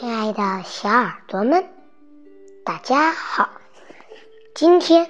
[0.00, 1.62] 亲爱的小耳朵们，
[2.64, 3.50] 大家好！
[4.54, 5.06] 今天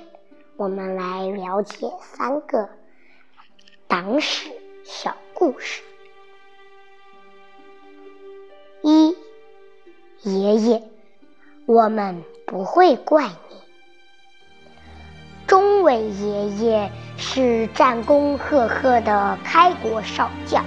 [0.57, 2.69] 我们来了解三个
[3.87, 4.51] 党史
[4.83, 5.81] 小故事。
[8.83, 9.17] 一，
[10.23, 10.83] 爷爷，
[11.67, 13.57] 我们不会怪你。
[15.47, 20.65] 钟伟爷爷是战功赫赫的开国少将，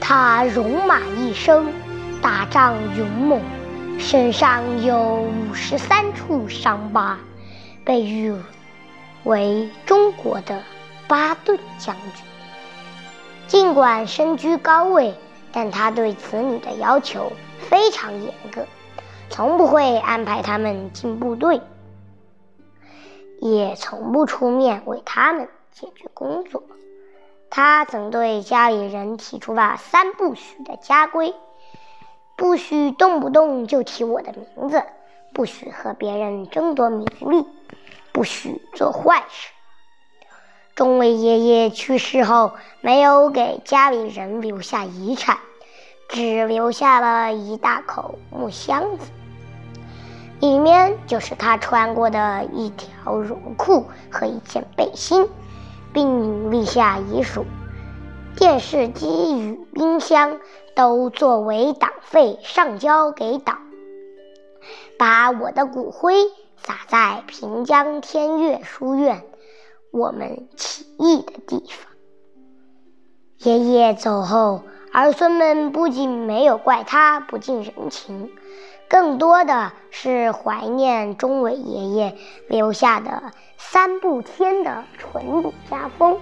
[0.00, 1.72] 他戎马一生，
[2.24, 3.38] 打仗勇猛，
[3.98, 7.18] 身上有五十三处伤疤，
[7.84, 8.34] 被誉
[9.24, 10.62] 为中国的
[11.06, 12.24] 巴顿将军。
[13.46, 15.14] 尽管身居高位，
[15.52, 18.64] 但他对子女的要求非常严格，
[19.28, 21.60] 从不会安排他们进部队。
[23.38, 26.62] 也从不出面为他们解决工作。
[27.50, 31.34] 他曾对家里人提出了三不许的家规：
[32.36, 34.82] 不许动不动就提我的名字，
[35.32, 37.46] 不许和别人争夺名利，
[38.12, 39.50] 不许做坏事。
[40.74, 45.38] 钟伟爷爷去世后，没有给家里人留下遗产，
[46.08, 49.06] 只留下了一大口木箱子。
[50.40, 55.28] 里面就是他穿过的一条绒裤和一件背心，
[55.92, 57.46] 并立下遗嘱：
[58.36, 60.40] 电视机与冰箱
[60.74, 63.58] 都作为党费上交给党。
[64.98, 66.14] 把我的骨灰
[66.56, 69.22] 撒在平江天悦书院，
[69.92, 71.92] 我们起义的地方。
[73.38, 78.30] 爷爷走后，儿孙们不仅没有怪他不近人情。
[78.88, 82.16] 更多的是怀念钟伟爷爷
[82.48, 86.18] 留下的三不天的淳朴家风：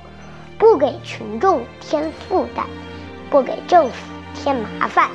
[0.59, 2.67] 不给群众添负担，
[3.31, 3.95] 不给政府
[4.35, 5.09] 添麻烦，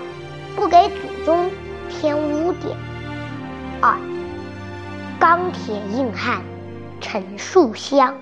[0.56, 1.50] 不给祖宗
[1.90, 2.76] 添污点。
[3.82, 3.98] 二，
[5.20, 6.42] 钢铁硬汉
[7.00, 8.17] 陈树湘。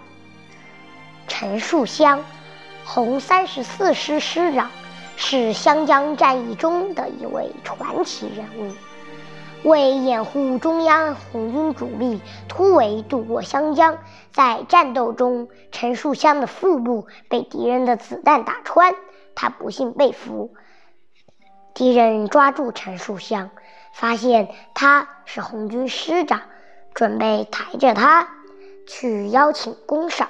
[1.27, 2.21] 陈树湘，
[2.83, 4.69] 红三十四师师长，
[5.17, 8.71] 是湘江战役中的一位传奇人物。
[9.65, 13.97] 为掩护中央红军主力突围渡过湘江，
[14.31, 18.93] 在战斗中，陈树湘的腹部被敌人的子弹打穿，
[19.33, 20.53] 他不幸被俘。
[21.73, 23.49] 敌人抓住陈树湘，
[23.91, 26.41] 发现他是红军师长，
[26.93, 28.29] 准备抬着他
[28.85, 30.29] 去邀请公赏。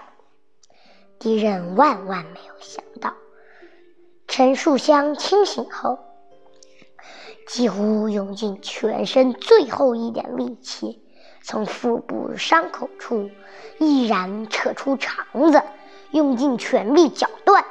[1.19, 3.13] 敌人万万没有想到，
[4.29, 6.00] 陈树湘清醒后。
[7.56, 11.02] 几乎用尽全身最后一点力气，
[11.42, 13.30] 从腹部伤口处
[13.80, 15.64] 毅然扯出肠子，
[16.12, 17.64] 用尽全力绞断，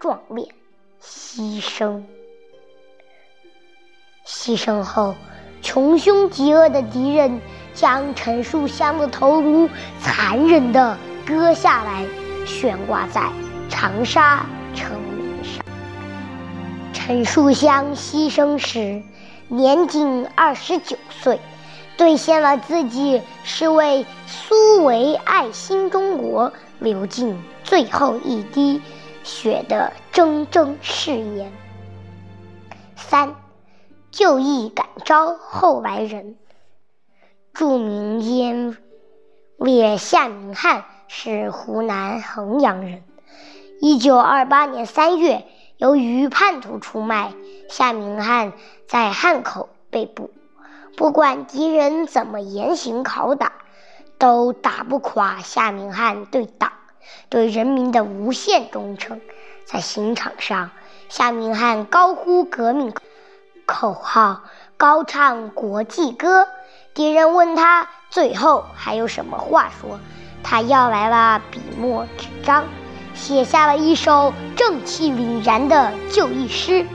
[0.00, 0.52] 壮烈
[1.00, 2.02] 牺牲。
[4.26, 5.14] 牺牲后，
[5.62, 7.40] 穷凶极恶的敌人
[7.74, 12.04] 将陈树湘的头颅残忍地割下来，
[12.44, 13.30] 悬挂在
[13.68, 14.44] 长沙
[14.74, 15.11] 城。
[17.04, 19.02] 陈树湘牺牲时
[19.48, 21.40] 年仅二十九岁，
[21.96, 28.80] 兑现了自己是为苏维爱新中国流尽最后一滴
[29.24, 31.50] 血的铮铮誓言。
[32.94, 33.34] 三，
[34.12, 36.36] 就义感召后来人。
[37.52, 38.76] 著名烟
[39.58, 43.02] 烈夏明翰是湖南衡阳人。
[43.80, 45.44] 一九二八年三月。
[45.76, 47.32] 由于叛徒出卖，
[47.68, 48.52] 夏明翰
[48.86, 50.30] 在汉口被捕。
[50.96, 53.52] 不管敌人怎么严刑拷打，
[54.18, 56.72] 都打不垮夏明翰对党、
[57.28, 59.20] 对人民的无限忠诚。
[59.64, 60.70] 在刑场上，
[61.08, 62.92] 夏明翰高呼革命
[63.64, 64.42] 口号，
[64.76, 66.46] 高唱国际歌。
[66.94, 69.98] 敌人问他最后还有什么话说，
[70.42, 72.64] 他要来了笔墨纸张。
[73.14, 76.86] 写下了一首正气凛然的就义诗：“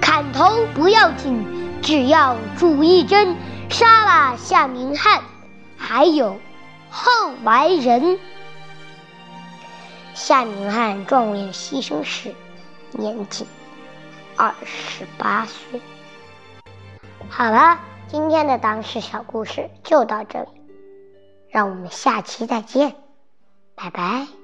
[0.00, 1.44] 砍头不要紧，
[1.82, 3.36] 只要主义真。
[3.68, 5.22] 杀了夏明翰，
[5.78, 6.38] 还有
[6.90, 7.10] 后
[7.42, 8.18] 来人。”
[10.14, 12.34] 夏明翰壮烈牺牲时，
[12.90, 13.46] 年仅
[14.36, 15.80] 二十八岁。
[17.30, 17.78] 好了，
[18.08, 20.48] 今天的党史小故事就到这里，
[21.48, 22.94] 让我们下期再见，
[23.74, 24.41] 拜拜。